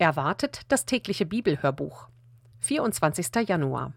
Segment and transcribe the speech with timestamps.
[0.00, 2.08] Erwartet das tägliche Bibelhörbuch.
[2.60, 3.48] 24.
[3.48, 3.94] Januar.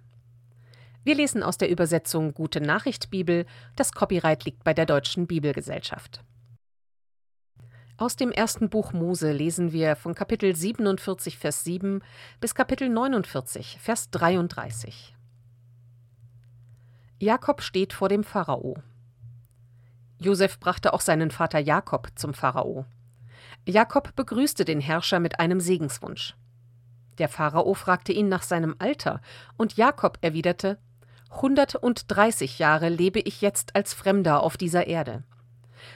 [1.03, 3.45] Wir lesen aus der Übersetzung Gute Nachricht Bibel.
[3.75, 6.23] Das Copyright liegt bei der Deutschen Bibelgesellschaft.
[7.97, 12.01] Aus dem ersten Buch Mose lesen wir von Kapitel 47, Vers 7
[12.39, 15.15] bis Kapitel 49, Vers 33.
[17.19, 18.81] Jakob steht vor dem Pharao.
[20.17, 22.87] Josef brachte auch seinen Vater Jakob zum Pharao.
[23.67, 26.35] Jakob begrüßte den Herrscher mit einem Segenswunsch.
[27.17, 29.21] Der Pharao fragte ihn nach seinem Alter,
[29.57, 30.79] und Jakob erwiderte
[31.29, 35.23] Hundertunddreißig Jahre lebe ich jetzt als Fremder auf dieser Erde.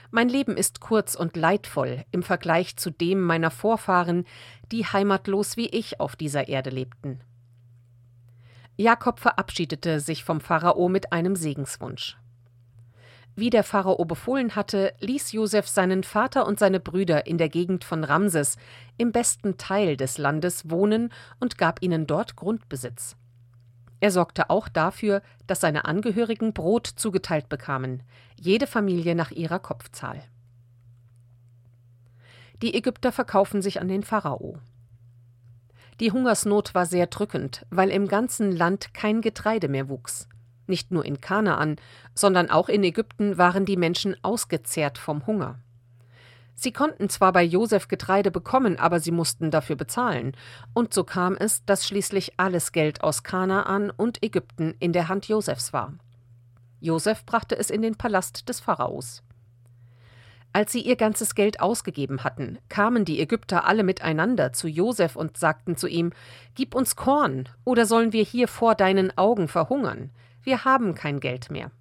[0.10, 4.26] Mein Leben ist kurz und leidvoll im Vergleich zu dem meiner Vorfahren,
[4.72, 7.20] die heimatlos wie ich auf dieser Erde lebten.
[8.78, 12.18] Jakob verabschiedete sich vom Pharao mit einem Segenswunsch.
[13.38, 17.84] Wie der Pharao befohlen hatte, ließ Josef seinen Vater und seine Brüder in der Gegend
[17.84, 18.56] von Ramses,
[18.98, 21.12] im besten Teil des Landes, wohnen
[21.42, 23.18] und gab ihnen dort Grundbesitz.
[24.00, 28.04] Er sorgte auch dafür, dass seine Angehörigen Brot zugeteilt bekamen,
[28.40, 30.24] jede Familie nach ihrer Kopfzahl.
[32.62, 34.60] Die Ägypter verkaufen sich an den Pharao.
[36.00, 40.30] Die Hungersnot war sehr drückend, weil im ganzen Land kein Getreide mehr wuchs.
[40.68, 41.78] Nicht nur in Kanaan,
[42.14, 45.60] sondern auch in Ägypten waren die Menschen ausgezehrt vom Hunger.
[46.56, 50.36] Sie konnten zwar bei Josef Getreide bekommen, aber sie mussten dafür bezahlen,
[50.74, 55.28] und so kam es, dass schließlich alles Geld aus Kanaan und Ägypten in der Hand
[55.28, 55.94] Josefs war.
[56.80, 59.22] Josef brachte es in den Palast des Pharaos.
[60.54, 65.36] Als sie ihr ganzes Geld ausgegeben hatten, kamen die Ägypter alle miteinander zu Josef und
[65.36, 66.14] sagten zu ihm:
[66.54, 70.12] Gib uns Korn, oder sollen wir hier vor deinen Augen verhungern?
[70.46, 71.72] Wir haben kein Geld mehr.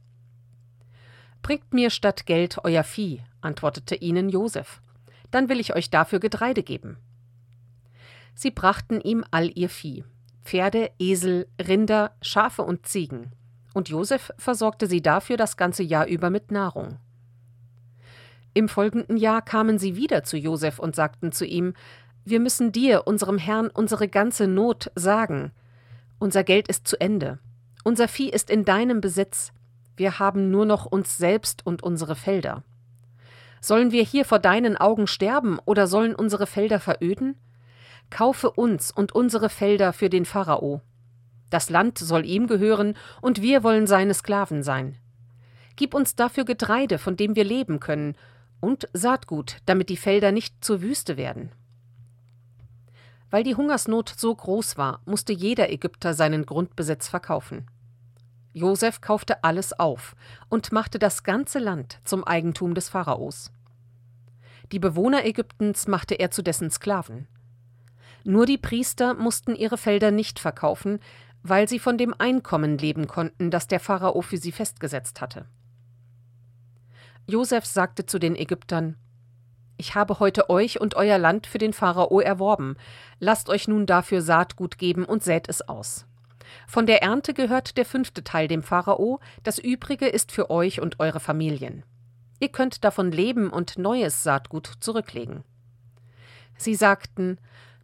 [1.42, 4.80] Bringt mir statt Geld euer Vieh, antwortete ihnen Josef.
[5.30, 6.96] Dann will ich euch dafür Getreide geben.
[8.34, 10.04] Sie brachten ihm all ihr Vieh,
[10.42, 13.32] Pferde, Esel, Rinder, Schafe und Ziegen,
[13.74, 16.96] und Josef versorgte sie dafür das ganze Jahr über mit Nahrung.
[18.54, 21.74] Im folgenden Jahr kamen sie wieder zu Josef und sagten zu ihm:
[22.24, 25.52] Wir müssen dir, unserem Herrn, unsere ganze Not sagen.
[26.18, 27.40] Unser Geld ist zu Ende.
[27.84, 29.52] Unser Vieh ist in deinem Besitz.
[29.96, 32.64] Wir haben nur noch uns selbst und unsere Felder.
[33.60, 37.36] Sollen wir hier vor deinen Augen sterben oder sollen unsere Felder veröden?
[38.08, 40.80] Kaufe uns und unsere Felder für den Pharao.
[41.50, 44.96] Das Land soll ihm gehören, und wir wollen seine Sklaven sein.
[45.76, 48.16] Gib uns dafür Getreide, von dem wir leben können,
[48.60, 51.50] und Saatgut, damit die Felder nicht zur Wüste werden.
[53.30, 57.66] Weil die Hungersnot so groß war, musste jeder Ägypter seinen Grundbesitz verkaufen.
[58.54, 60.14] Josef kaufte alles auf
[60.48, 63.50] und machte das ganze Land zum Eigentum des Pharaos.
[64.70, 67.26] Die Bewohner Ägyptens machte er zu dessen Sklaven.
[68.22, 71.00] Nur die Priester mussten ihre Felder nicht verkaufen,
[71.42, 75.46] weil sie von dem Einkommen leben konnten, das der Pharao für sie festgesetzt hatte.
[77.26, 78.96] Josef sagte zu den Ägyptern:
[79.76, 82.76] Ich habe heute euch und euer Land für den Pharao erworben.
[83.18, 86.06] Lasst euch nun dafür Saatgut geben und sät es aus.
[86.66, 91.00] Von der Ernte gehört der fünfte Teil dem Pharao, das übrige ist für euch und
[91.00, 91.84] eure Familien.
[92.40, 95.44] Ihr könnt davon leben und neues Saatgut zurücklegen.
[96.56, 97.38] Sie sagten,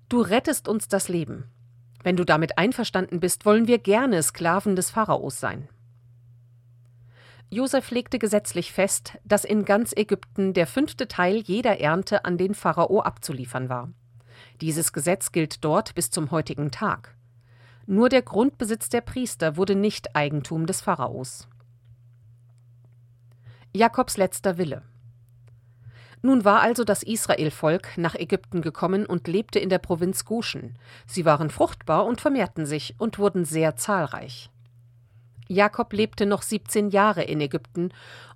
[0.08, 1.44] Du rettest uns das Leben.
[2.02, 5.68] Wenn du damit einverstanden bist, wollen wir gerne Sklaven des Pharaos sein.
[7.48, 12.54] Josef legte gesetzlich fest, dass in ganz Ägypten der fünfte Teil jeder Ernte an den
[12.54, 13.92] Pharao abzuliefern war.
[14.60, 17.16] Dieses Gesetz gilt dort bis zum heutigen Tag.
[17.92, 21.48] Nur der Grundbesitz der Priester wurde nicht Eigentum des Pharaos.
[23.74, 24.82] Jakobs letzter Wille.
[26.22, 30.78] Nun war also das Israelvolk nach Ägypten gekommen und lebte in der Provinz Goshen.
[31.04, 34.50] Sie waren fruchtbar und vermehrten sich und wurden sehr zahlreich.
[35.48, 37.88] Jakob lebte noch 17 Jahre in Ägypten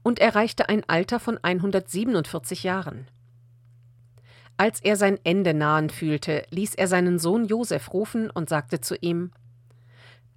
[0.02, 3.06] und erreichte ein Alter von 147 Jahren.
[4.56, 8.96] Als er sein Ende nahen fühlte, ließ er seinen Sohn Josef rufen und sagte zu
[8.96, 9.30] ihm: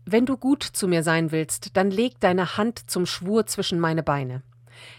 [0.10, 4.04] wenn du gut zu mir sein willst, dann leg deine Hand zum Schwur zwischen meine
[4.04, 4.42] Beine.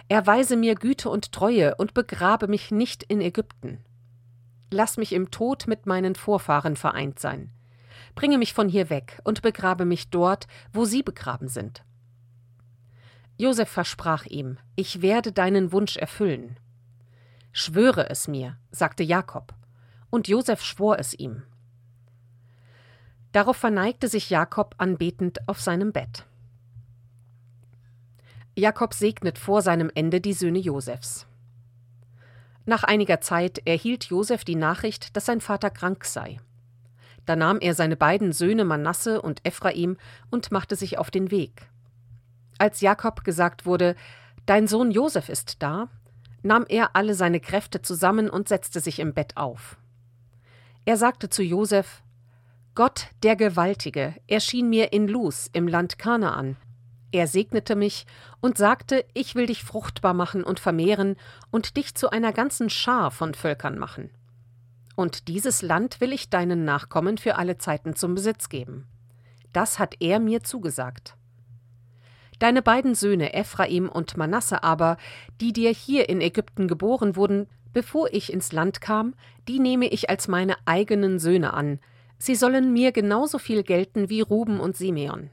[0.08, 3.84] Erweise mir Güte und Treue und begrabe mich nicht in Ägypten.
[4.70, 7.50] Lass mich im Tod mit meinen Vorfahren vereint sein.
[8.14, 11.84] Bringe mich von hier weg und begrabe mich dort, wo sie begraben sind.
[13.38, 16.58] Josef versprach ihm: Ich werde deinen Wunsch erfüllen.
[17.52, 19.54] Schwöre es mir, sagte Jakob.
[20.10, 21.44] Und Josef schwor es ihm.
[23.32, 26.24] Darauf verneigte sich Jakob anbetend auf seinem Bett.
[28.56, 31.26] Jakob segnet vor seinem Ende die Söhne Josefs.
[32.66, 36.38] Nach einiger Zeit erhielt Josef die Nachricht, dass sein Vater krank sei.
[37.24, 39.96] Da nahm er seine beiden Söhne Manasse und Ephraim
[40.30, 41.68] und machte sich auf den Weg.
[42.58, 43.94] Als Jakob gesagt wurde,
[44.46, 45.88] Dein Sohn Josef ist da,
[46.42, 49.76] nahm er alle seine Kräfte zusammen und setzte sich im Bett auf.
[50.86, 52.02] Er sagte zu Josef:
[52.78, 56.56] Gott, der Gewaltige, erschien mir in Luz im Land Kanaan.
[57.10, 58.06] Er segnete mich
[58.40, 61.16] und sagte: Ich will dich fruchtbar machen und vermehren
[61.50, 64.10] und dich zu einer ganzen Schar von Völkern machen.
[64.94, 68.86] Und dieses Land will ich deinen Nachkommen für alle Zeiten zum Besitz geben.
[69.52, 71.16] Das hat er mir zugesagt.
[72.38, 74.98] Deine beiden Söhne Ephraim und Manasse aber,
[75.40, 79.14] die dir hier in Ägypten geboren wurden, bevor ich ins Land kam,
[79.48, 81.80] die nehme ich als meine eigenen Söhne an.
[82.18, 85.30] Sie sollen mir genauso viel gelten wie Ruben und Simeon.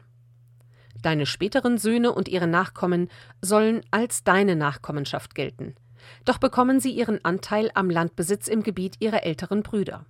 [1.01, 3.09] Deine späteren Söhne und ihre Nachkommen
[3.41, 5.75] sollen als deine Nachkommenschaft gelten.
[6.23, 10.05] Doch bekommen sie ihren Anteil am Landbesitz im Gebiet ihrer älteren Brüder.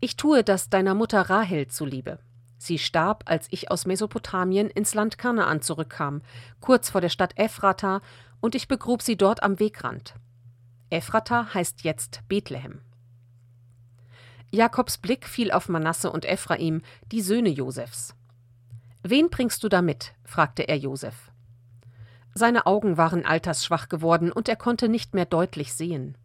[0.00, 2.18] Ich tue das deiner Mutter Rahel zuliebe.
[2.58, 6.22] Sie starb, als ich aus Mesopotamien ins Land Kanaan zurückkam,
[6.60, 8.00] kurz vor der Stadt Ephrata,
[8.40, 10.14] und ich begrub sie dort am Wegrand.
[10.90, 12.80] Ephrata heißt jetzt Bethlehem.
[14.50, 18.14] Jakobs Blick fiel auf Manasse und Ephraim, die Söhne Josefs.
[19.02, 20.14] Wen bringst du da mit?
[20.24, 21.30] fragte er Josef.
[22.34, 26.16] Seine Augen waren altersschwach geworden und er konnte nicht mehr deutlich sehen.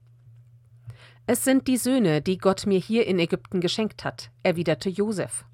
[1.25, 5.45] Es sind die Söhne, die Gott mir hier in Ägypten geschenkt hat, erwiderte Josef.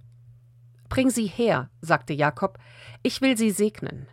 [0.90, 2.58] Bring sie her, sagte Jakob,
[3.04, 4.08] ich will sie segnen.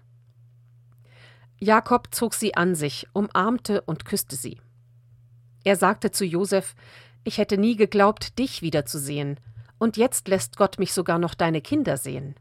[1.59, 4.61] Jakob zog sie an sich, umarmte und küsste sie.
[5.65, 6.75] Er sagte zu Josef,
[7.27, 9.41] ich hätte nie geglaubt, dich wiederzusehen,
[9.79, 12.37] und jetzt lässt Gott mich sogar noch deine Kinder sehen.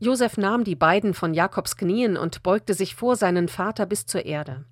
[0.00, 4.24] Josef nahm die beiden von Jakobs Knien und beugte sich vor seinen Vater bis zur
[4.24, 4.64] Erde.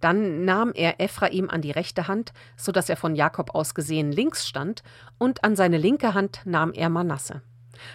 [0.00, 4.12] Dann nahm er Ephraim an die rechte Hand, so dass er von Jakob aus gesehen
[4.12, 4.82] links stand,
[5.18, 7.42] und an seine linke Hand nahm er Manasse.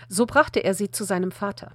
[0.07, 1.71] So brachte er sie zu seinem Vater.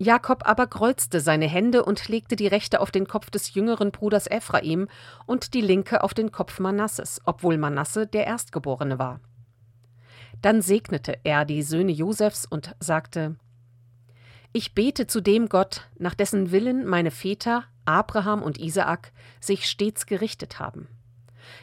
[0.00, 4.28] Jakob aber kreuzte seine Hände und legte die rechte auf den Kopf des jüngeren Bruders
[4.30, 4.88] Ephraim
[5.26, 9.20] und die linke auf den Kopf Manasses, obwohl Manasse der Erstgeborene war.
[10.40, 13.36] Dann segnete er die Söhne Josefs und sagte:
[14.52, 20.06] Ich bete zu dem Gott, nach dessen Willen meine Väter Abraham und Isaak sich stets
[20.06, 20.86] gerichtet haben.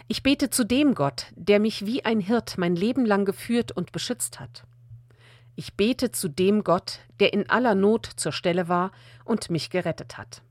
[0.08, 3.94] Ich bete zu dem Gott, der mich wie ein Hirt mein Leben lang geführt und
[3.94, 4.64] beschützt hat.
[5.56, 8.92] Ich bete zu dem Gott, der in aller Not zur Stelle war
[9.24, 10.42] und mich gerettet hat.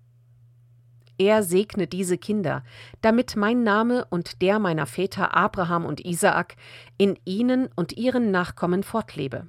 [1.19, 2.65] Er segne diese Kinder,
[3.01, 6.56] damit mein Name und der meiner Väter Abraham und Isaak
[6.99, 9.47] in ihnen und ihren Nachkommen fortlebe.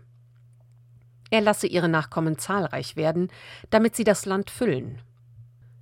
[1.32, 3.30] Er lasse ihre Nachkommen zahlreich werden,
[3.72, 5.02] damit sie das Land füllen.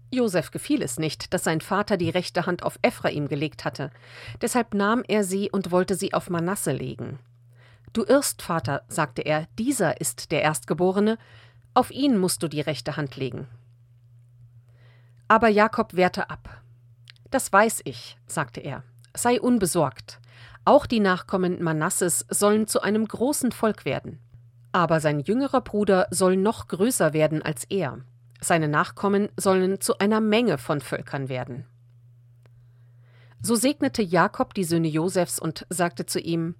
[0.09, 3.91] Josef gefiel es nicht, dass sein Vater die rechte Hand auf Ephraim gelegt hatte.
[4.41, 7.19] Deshalb nahm er sie und wollte sie auf Manasse legen.
[7.93, 11.17] Du irrst, Vater, sagte er, dieser ist der Erstgeborene,
[11.75, 13.47] auf ihn musst du die rechte Hand legen.
[15.27, 16.61] Aber Jakob wehrte ab.
[17.29, 18.83] Das weiß ich, sagte er,
[19.15, 20.19] sei unbesorgt.
[20.65, 24.19] Auch die Nachkommen Manasses sollen zu einem großen Volk werden.
[24.71, 27.99] Aber sein jüngerer Bruder soll noch größer werden als er.
[28.39, 31.65] Seine Nachkommen sollen zu einer Menge von Völkern werden.
[33.41, 36.55] So segnete Jakob die Söhne Josefs und sagte zu ihm: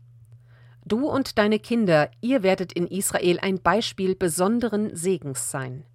[0.86, 5.86] Du und deine Kinder, ihr werdet in Israel ein Beispiel besonderen Segens sein.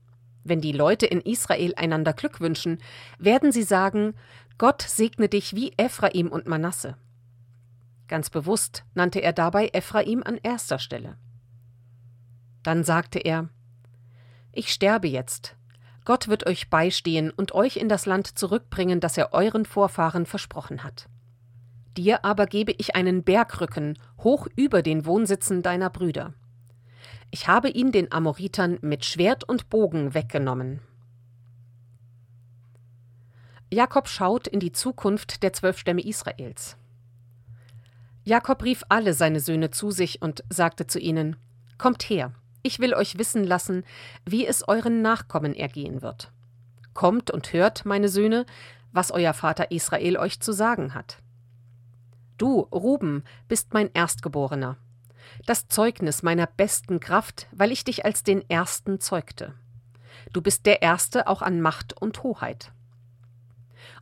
[0.44, 2.78] Wenn die Leute in Israel einander Glück wünschen,
[3.18, 4.14] werden sie sagen:
[4.56, 6.96] Gott segne dich wie Ephraim und Manasse.
[8.08, 11.18] Ganz bewusst nannte er dabei Ephraim an erster Stelle.
[12.62, 13.50] Dann sagte er:
[14.52, 15.56] Ich sterbe jetzt,
[16.06, 20.82] Gott wird euch beistehen und euch in das Land zurückbringen, das er euren Vorfahren versprochen
[20.82, 21.10] hat.
[21.98, 26.32] Dir aber gebe ich einen Bergrücken hoch über den Wohnsitzen deiner Brüder.
[27.32, 30.78] Ich habe ihn den Amoritern mit Schwert und Bogen weggenommen.
[33.72, 36.76] Jakob schaut in die Zukunft der zwölf Stämme Israels.
[38.22, 41.34] Jakob rief alle seine Söhne zu sich und sagte zu ihnen:
[41.78, 43.82] Kommt her, ich will euch wissen lassen,
[44.24, 46.30] wie es euren Nachkommen ergehen wird.
[46.94, 48.46] Kommt und hört, meine Söhne,
[48.92, 51.18] was euer Vater Israel euch zu sagen hat.
[52.38, 54.76] Du, Ruben, bist mein Erstgeborener,
[55.44, 59.54] das Zeugnis meiner besten Kraft, weil ich dich als den Ersten zeugte.
[60.32, 62.72] Du bist der Erste auch an Macht und Hoheit.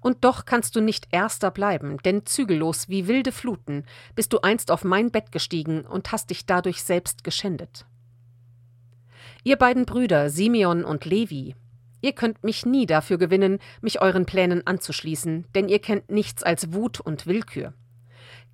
[0.01, 4.71] Und doch kannst du nicht Erster bleiben, denn zügellos wie wilde Fluten bist du einst
[4.71, 7.87] auf mein Bett gestiegen und hast dich dadurch selbst geschändet.
[9.45, 11.55] Ihr beiden Brüder Simeon und Levi,
[12.03, 16.75] ihr könnt mich nie dafür gewinnen, mich euren Plänen anzuschließen, denn ihr kennt nichts als
[16.75, 17.73] Wut und Willkür.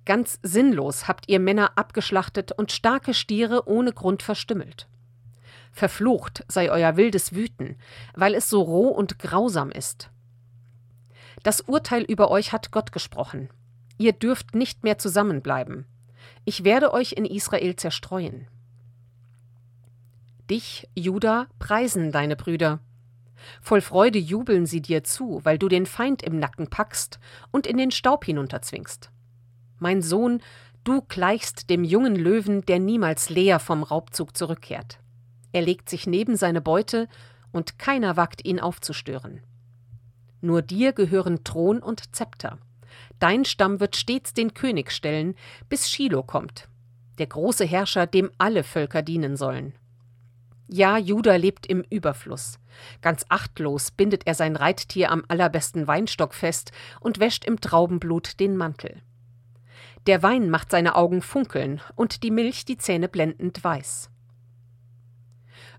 [0.05, 4.87] Ganz sinnlos habt ihr Männer abgeschlachtet und starke Stiere ohne Grund verstümmelt.
[5.71, 7.77] Verflucht sei euer wildes Wüten,
[8.13, 10.09] weil es so roh und grausam ist.
[11.41, 13.49] Das Urteil über euch hat Gott gesprochen.
[13.97, 15.85] Ihr dürft nicht mehr zusammenbleiben.
[16.45, 18.47] Ich werde euch in Israel zerstreuen.
[20.49, 22.79] Dich, Juda, preisen deine Brüder.
[23.61, 27.19] Voll Freude jubeln sie dir zu, weil du den Feind im Nacken packst
[27.51, 29.09] und in den Staub hinunterzwingst.
[29.83, 30.41] Mein Sohn,
[30.85, 34.97] du gleichst dem jungen Löwen, der niemals leer vom Raubzug zurückkehrt.
[35.51, 37.09] Er legt sich neben seine Beute,
[37.51, 39.41] und keiner wagt ihn aufzustören.
[40.39, 42.59] Nur dir gehören Thron und Zepter.
[43.19, 45.35] Dein Stamm wird stets den König stellen,
[45.67, 46.69] bis Shiloh kommt,
[47.17, 49.73] der große Herrscher, dem alle Völker dienen sollen.
[50.69, 52.57] Ja, Judah lebt im Überfluss.
[53.01, 56.71] Ganz achtlos bindet er sein Reittier am allerbesten Weinstock fest
[57.01, 59.01] und wäscht im Traubenblut den Mantel.
[60.05, 64.09] Der Wein macht seine Augen funkeln und die Milch die Zähne blendend weiß.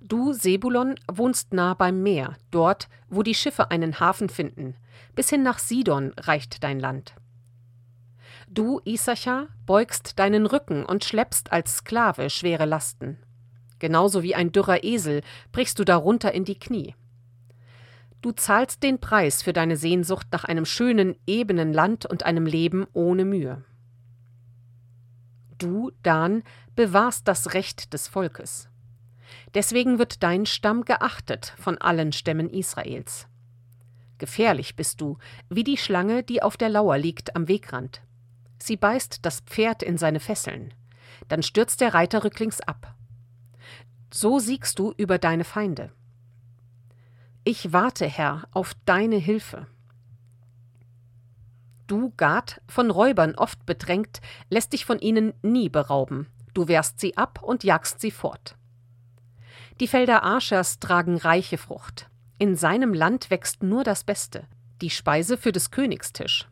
[0.00, 4.76] Du, Sebulon, wohnst nah beim Meer, dort, wo die Schiffe einen Hafen finden.
[5.14, 7.14] Bis hin nach Sidon reicht dein Land.
[8.48, 13.18] Du, Issachar, beugst deinen Rücken und schleppst als Sklave schwere Lasten.
[13.78, 16.94] Genauso wie ein dürrer Esel brichst du darunter in die Knie.
[18.22, 22.86] Du zahlst den Preis für deine Sehnsucht nach einem schönen, ebenen Land und einem Leben
[22.94, 23.64] ohne Mühe.
[25.58, 26.42] Du, Dan,
[26.74, 28.68] bewahrst das Recht des Volkes.
[29.54, 33.26] Deswegen wird dein Stamm geachtet von allen Stämmen Israels.
[34.18, 35.18] Gefährlich bist du,
[35.48, 38.02] wie die Schlange, die auf der Lauer liegt am Wegrand.
[38.58, 40.72] Sie beißt das Pferd in seine Fesseln.
[41.28, 42.94] Dann stürzt der Reiter rücklings ab.
[44.12, 45.92] So siegst du über deine Feinde.
[47.44, 49.66] Ich warte, Herr, auf deine Hilfe.
[51.86, 56.28] Du, Gad, von Räubern oft bedrängt, lässt dich von ihnen nie berauben.
[56.54, 58.56] Du wehrst sie ab und jagst sie fort.
[59.80, 62.08] Die Felder Aschers tragen reiche Frucht.
[62.38, 64.46] In seinem Land wächst nur das Beste,
[64.80, 66.48] die Speise für des Königstisch.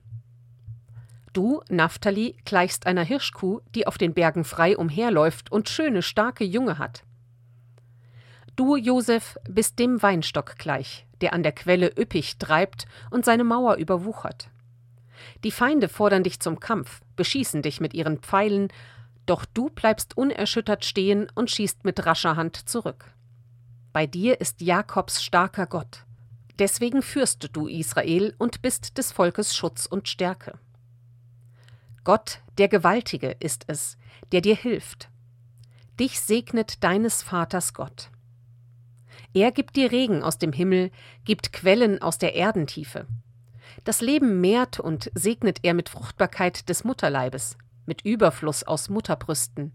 [1.32, 6.78] Du, Naphtali, gleichst einer Hirschkuh, die auf den Bergen frei umherläuft und schöne, starke Junge
[6.78, 7.04] hat.
[8.54, 13.76] Du, Josef, bist dem Weinstock gleich, der an der Quelle üppig treibt und seine Mauer
[13.76, 14.50] überwuchert.
[15.44, 18.68] Die Feinde fordern dich zum Kampf, beschießen dich mit ihren Pfeilen,
[19.26, 23.12] doch du bleibst unerschüttert stehen und schießt mit rascher Hand zurück.
[23.92, 26.04] Bei dir ist Jakobs starker Gott.
[26.58, 30.58] Deswegen führst du Israel und bist des Volkes Schutz und Stärke.
[32.04, 33.96] Gott, der Gewaltige, ist es,
[34.32, 35.08] der dir hilft.
[36.00, 38.10] Dich segnet deines Vaters Gott.
[39.34, 40.90] Er gibt dir Regen aus dem Himmel,
[41.24, 43.06] gibt Quellen aus der Erdentiefe.
[43.84, 49.72] Das Leben mehrt und segnet er mit Fruchtbarkeit des Mutterleibes, mit Überfluss aus Mutterbrüsten.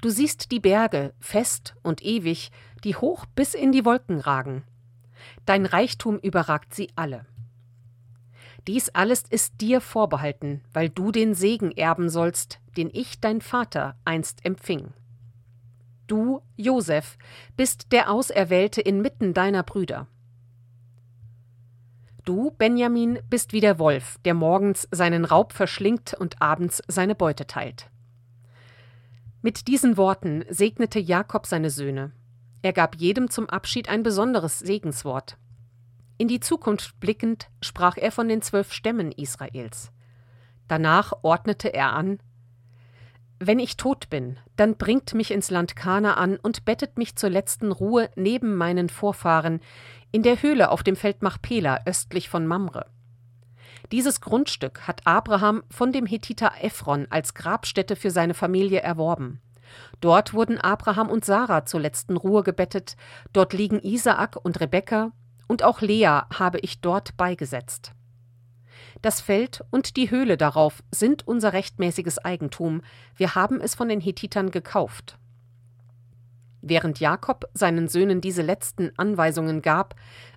[0.00, 2.50] Du siehst die Berge, fest und ewig,
[2.84, 4.64] die hoch bis in die Wolken ragen.
[5.46, 7.26] Dein Reichtum überragt sie alle.
[8.66, 13.96] Dies alles ist dir vorbehalten, weil du den Segen erben sollst, den ich, dein Vater,
[14.04, 14.92] einst empfing.
[16.06, 17.16] Du, Josef,
[17.56, 20.08] bist der Auserwählte inmitten deiner Brüder.
[22.26, 27.46] Du, Benjamin, bist wie der Wolf, der morgens seinen Raub verschlingt und abends seine Beute
[27.46, 27.88] teilt.
[29.42, 32.10] Mit diesen Worten segnete Jakob seine Söhne.
[32.62, 35.38] Er gab jedem zum Abschied ein besonderes Segenswort.
[36.18, 39.92] In die Zukunft blickend sprach er von den zwölf Stämmen Israels.
[40.66, 42.18] Danach ordnete er an
[43.38, 47.70] Wenn ich tot bin, dann bringt mich ins Land Kanaan und bettet mich zur letzten
[47.70, 49.60] Ruhe neben meinen Vorfahren
[50.10, 52.86] in der Höhle auf dem Feld Machpela östlich von Mamre.
[53.92, 59.40] Dieses Grundstück hat Abraham von dem Hethiter Ephron als Grabstätte für seine Familie erworben.
[60.00, 62.96] Dort wurden Abraham und Sarah zur letzten Ruhe gebettet,
[63.34, 65.12] dort liegen Isaak und Rebekka,
[65.46, 67.92] und auch Lea habe ich dort beigesetzt.
[69.02, 72.82] Das Feld und die Höhle darauf sind unser rechtmäßiges Eigentum,
[73.14, 75.18] wir haben es von den Hethitern gekauft.
[76.62, 79.94] Während Jakob seinen Söhnen diese letzten Anweisungen gab,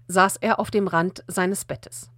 [0.08, 2.12] saß er auf dem Rand seines Bettes.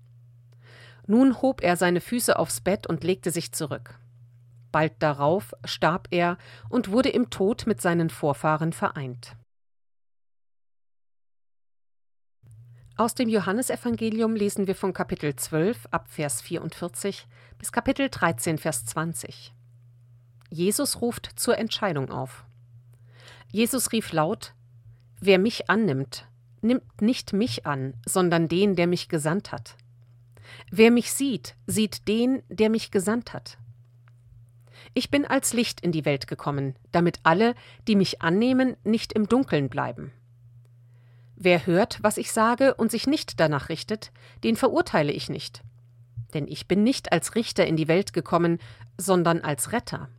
[1.08, 4.00] Nun hob er seine Füße aufs Bett und legte sich zurück.
[4.72, 6.38] Bald darauf starb er
[6.70, 9.36] und wurde im Tod mit seinen Vorfahren vereint.
[13.02, 17.26] Aus dem Johannesevangelium lesen wir von Kapitel 12 ab Vers 44
[17.58, 19.56] bis Kapitel 13 Vers 20.
[20.52, 22.46] Jesus ruft zur Entscheidung auf.
[23.52, 24.54] Jesus rief laut
[25.20, 26.28] Wer mich annimmt,
[26.62, 29.78] nimmt nicht mich an, sondern den, der mich gesandt hat.
[30.70, 33.58] Wer mich sieht, sieht den, der mich gesandt hat.
[34.94, 37.56] Ich bin als Licht in die Welt gekommen, damit alle,
[37.88, 40.12] die mich annehmen, nicht im Dunkeln bleiben.
[41.44, 44.12] Wer hört, was ich sage und sich nicht danach richtet,
[44.44, 45.64] den verurteile ich nicht.
[46.36, 48.60] Denn ich bin nicht als Richter in die Welt gekommen,
[48.96, 50.10] sondern als Retter.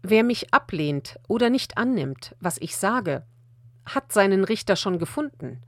[0.00, 3.26] Wer mich ablehnt oder nicht annimmt, was ich sage,
[3.86, 5.64] hat seinen Richter schon gefunden.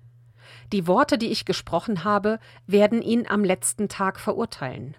[0.72, 4.96] Die Worte, die ich gesprochen habe, werden ihn am letzten Tag verurteilen.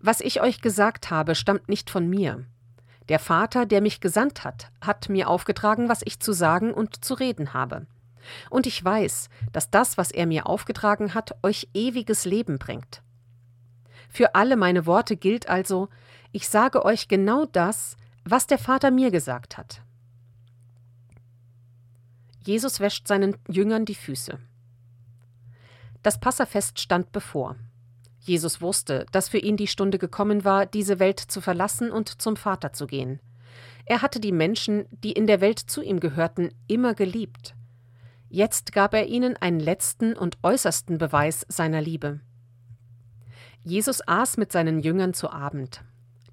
[0.00, 2.44] Was ich euch gesagt habe, stammt nicht von mir.
[3.08, 7.14] Der Vater, der mich gesandt hat, hat mir aufgetragen, was ich zu sagen und zu
[7.14, 7.86] reden habe.
[8.50, 13.02] Und ich weiß, dass das, was er mir aufgetragen hat, euch ewiges Leben bringt.
[14.08, 15.88] Für alle meine Worte gilt also,
[16.32, 19.82] ich sage euch genau das, was der Vater mir gesagt hat.
[22.42, 24.38] Jesus wäscht seinen Jüngern die Füße.
[26.02, 27.56] Das Passafest stand bevor.
[28.20, 32.36] Jesus wusste, dass für ihn die Stunde gekommen war, diese Welt zu verlassen und zum
[32.36, 33.20] Vater zu gehen.
[33.84, 37.54] Er hatte die Menschen, die in der Welt zu ihm gehörten, immer geliebt.
[38.32, 42.20] Jetzt gab er ihnen einen letzten und äußersten Beweis seiner Liebe.
[43.64, 45.82] Jesus aß mit seinen Jüngern zu Abend.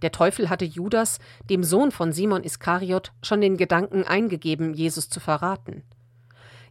[0.03, 1.17] Der Teufel hatte Judas,
[1.49, 5.81] dem Sohn von Simon Iskariot, schon den Gedanken eingegeben, Jesus zu verraten.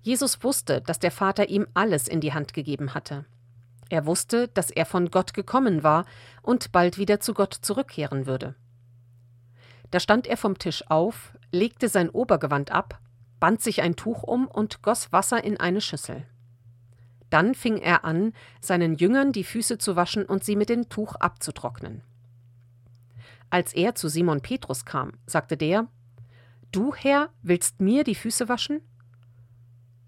[0.01, 3.25] Jesus wusste, dass der Vater ihm alles in die Hand gegeben hatte.
[3.89, 6.07] Er wusste, dass er von Gott gekommen war
[6.41, 8.55] und bald wieder zu Gott zurückkehren würde.
[9.91, 13.01] Da stand er vom Tisch auf, legte sein Obergewand ab,
[13.41, 16.27] band sich ein Tuch um und goss Wasser in eine Schüssel.
[17.31, 21.17] Dann fing er an, seinen Jüngern die Füße zu waschen und sie mit dem Tuch
[21.17, 22.03] abzutrocknen.
[23.51, 25.89] Als er zu Simon Petrus kam, sagte der:
[26.73, 28.81] Du, Herr, willst mir die Füße waschen?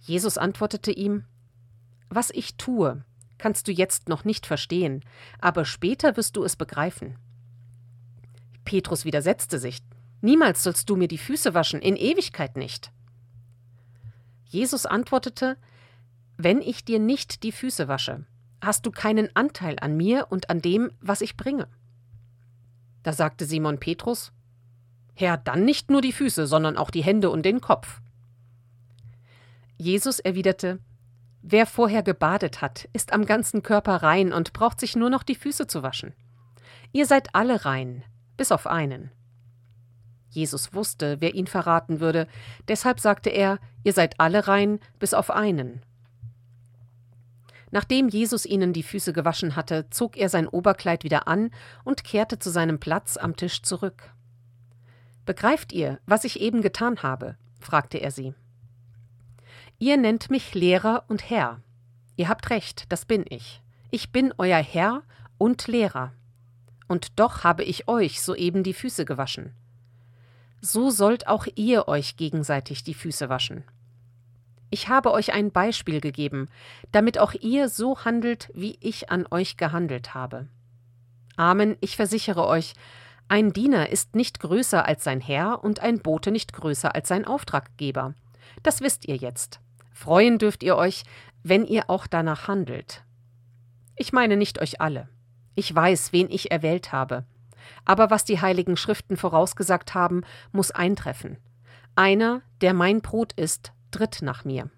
[0.01, 1.25] Jesus antwortete ihm:
[2.09, 3.05] Was ich tue,
[3.37, 5.05] kannst du jetzt noch nicht verstehen,
[5.41, 7.17] aber später wirst du es begreifen.
[8.65, 9.79] Petrus widersetzte sich:
[10.21, 12.93] Niemals sollst du mir die Füße waschen, in Ewigkeit nicht.
[14.49, 15.57] Jesus antwortete:
[16.37, 18.25] Wenn ich dir nicht die Füße wasche,
[18.63, 21.69] hast du keinen Anteil an mir und an dem, was ich bringe.
[23.03, 24.33] Da sagte Simon Petrus:
[25.15, 28.01] Herr, dann nicht nur die Füße, sondern auch die Hände und den Kopf.
[29.77, 30.81] Jesus erwiderte:
[31.43, 35.37] Wer vorher gebadet hat, ist am ganzen Körper rein und braucht sich nur noch die
[35.37, 36.15] Füße zu waschen.
[36.93, 38.03] Ihr seid alle rein,
[38.37, 39.11] bis auf einen.
[40.31, 42.27] Jesus wusste, wer ihn verraten würde,
[42.69, 45.83] deshalb sagte er, ihr seid alle rein, bis auf einen.
[47.71, 51.51] Nachdem Jesus ihnen die Füße gewaschen hatte, zog er sein Oberkleid wieder an
[51.85, 54.11] und kehrte zu seinem Platz am Tisch zurück.
[55.27, 57.37] Begreift ihr, was ich eben getan habe?
[57.61, 58.35] fragte er sie.
[59.79, 61.61] Ihr nennt mich Lehrer und Herr.
[62.17, 63.63] Ihr habt recht, das bin ich.
[63.91, 65.03] Ich bin euer Herr
[65.37, 66.13] und Lehrer.
[66.89, 69.55] Und doch habe ich euch soeben die Füße gewaschen.
[70.61, 73.65] So sollt auch ihr euch gegenseitig die Füße waschen.
[74.71, 76.49] Ich habe euch ein Beispiel gegeben,
[76.93, 80.49] damit auch ihr so handelt, wie ich an euch gehandelt habe.
[81.37, 82.75] Amen, ich versichere euch,
[83.29, 87.27] ein Diener ist nicht größer als sein Herr und ein Bote nicht größer als sein
[87.27, 88.15] Auftraggeber.
[88.63, 89.61] Das wisst ihr jetzt.
[89.93, 91.05] Freuen dürft ihr euch,
[91.43, 93.05] wenn ihr auch danach handelt.
[93.97, 95.09] Ich meine nicht euch alle.
[95.55, 97.25] Ich weiß, wen ich erwählt habe.
[97.85, 101.39] Aber was die heiligen Schriften vorausgesagt haben, muss eintreffen.
[101.97, 104.71] Einer, der mein Brot ist, tritt nach mir.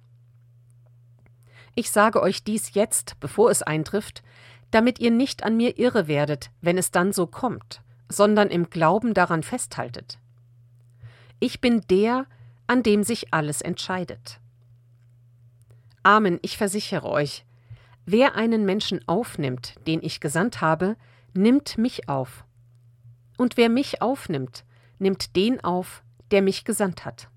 [1.74, 4.22] Ich sage euch dies jetzt, bevor es eintrifft,
[4.70, 9.14] damit ihr nicht an mir irre werdet, wenn es dann so kommt, sondern im Glauben
[9.14, 10.18] daran festhaltet.
[11.38, 12.26] Ich bin der,
[12.66, 14.40] an dem sich alles entscheidet.
[16.02, 17.44] Amen, ich versichere euch,
[18.06, 20.96] wer einen Menschen aufnimmt, den ich gesandt habe,
[21.34, 22.44] nimmt mich auf.
[23.40, 24.66] Und wer mich aufnimmt,
[24.98, 27.30] nimmt den auf, der mich gesandt hat.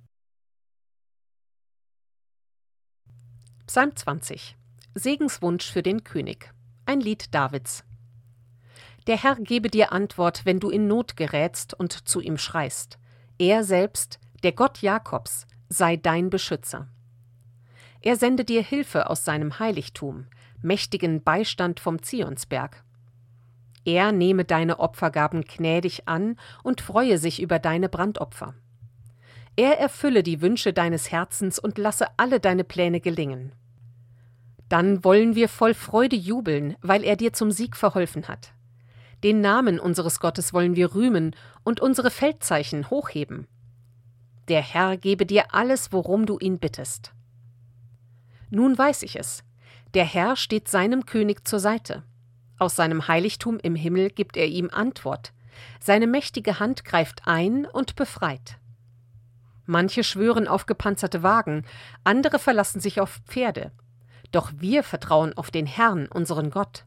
[3.67, 4.57] Psalm 20
[4.95, 6.53] Segenswunsch für den König.
[6.85, 7.85] Ein Lied Davids.
[9.07, 12.99] Der Herr gebe dir Antwort, wenn du in Not gerätst und zu ihm schreist.
[13.37, 16.89] Er selbst, der Gott Jakobs, sei dein Beschützer.
[18.01, 20.27] Er sende dir Hilfe aus seinem Heiligtum,
[20.61, 22.83] mächtigen Beistand vom Zionsberg.
[23.85, 28.55] Er nehme deine Opfergaben gnädig an und freue sich über deine Brandopfer.
[29.55, 33.51] Er erfülle die Wünsche deines Herzens und lasse alle deine Pläne gelingen.
[34.69, 38.53] Dann wollen wir voll Freude jubeln, weil er dir zum Sieg verholfen hat.
[39.23, 43.47] Den Namen unseres Gottes wollen wir rühmen und unsere Feldzeichen hochheben.
[44.47, 47.13] Der Herr gebe dir alles, worum du ihn bittest.
[48.49, 49.43] Nun weiß ich es.
[49.93, 52.03] Der Herr steht seinem König zur Seite.
[52.59, 55.33] Aus seinem Heiligtum im Himmel gibt er ihm Antwort.
[55.79, 58.57] Seine mächtige Hand greift ein und befreit.
[59.65, 61.65] Manche schwören auf gepanzerte Wagen,
[62.03, 63.71] andere verlassen sich auf Pferde.
[64.31, 66.85] Doch wir vertrauen auf den Herrn, unseren Gott.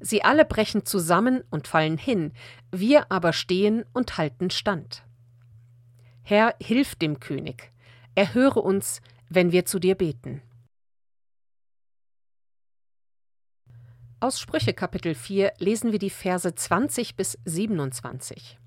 [0.00, 2.32] Sie alle brechen zusammen und fallen hin,
[2.70, 5.02] wir aber stehen und halten stand.
[6.22, 7.72] Herr, hilf dem König,
[8.14, 10.42] erhöre uns, wenn wir zu dir beten.
[14.18, 18.58] Aus Sprüche Kapitel 4 lesen wir die Verse 20 bis 27.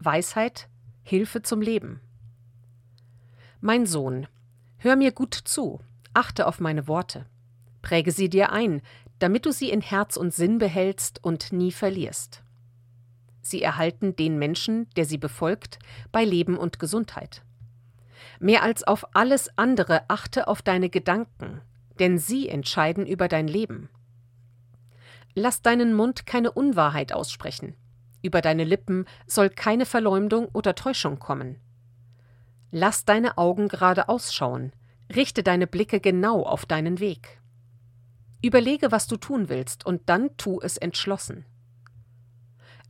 [0.00, 0.68] Weisheit,
[1.04, 2.00] Hilfe zum Leben.
[3.60, 4.26] Mein Sohn,
[4.78, 5.78] hör mir gut zu,
[6.12, 7.26] achte auf meine Worte,
[7.82, 8.82] präge sie dir ein,
[9.20, 12.42] damit du sie in Herz und Sinn behältst und nie verlierst.
[13.40, 15.78] Sie erhalten den Menschen, der sie befolgt,
[16.10, 17.44] bei Leben und Gesundheit.
[18.40, 21.60] Mehr als auf alles andere achte auf deine Gedanken,
[22.00, 23.88] denn sie entscheiden über dein Leben.
[25.40, 27.76] Lass deinen Mund keine Unwahrheit aussprechen.
[28.22, 31.60] Über deine Lippen soll keine Verleumdung oder Täuschung kommen.
[32.72, 34.72] Lass deine Augen gerade ausschauen,
[35.14, 37.40] richte deine Blicke genau auf deinen Weg.
[38.42, 41.44] Überlege, was du tun willst, und dann tu es entschlossen.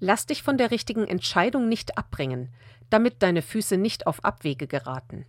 [0.01, 2.49] Lass dich von der richtigen Entscheidung nicht abbringen,
[2.89, 5.27] damit deine Füße nicht auf Abwege geraten.